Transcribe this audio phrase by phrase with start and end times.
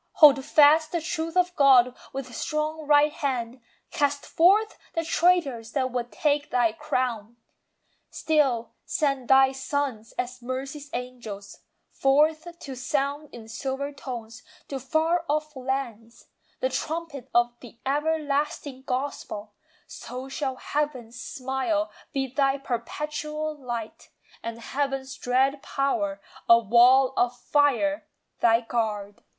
[0.13, 3.61] Hold fast the truth of God with strong right hand,
[3.91, 7.37] Cast forth the traitors that would "take thy crown."
[8.09, 11.59] Still send thy sons, as Mercy's angels,
[11.91, 16.25] forth To sound in silver tones, to far off lands,
[16.61, 19.53] The trumpet of the everlasting gospel;
[19.85, 24.09] So shall Heaven's smile be thy perpetual light,
[24.41, 28.07] And Heaven's dread power, "a wall of fire,"
[28.39, 29.21] thy guard.